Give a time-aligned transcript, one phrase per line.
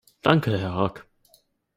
[0.23, 1.05] Danke, Herr Rack.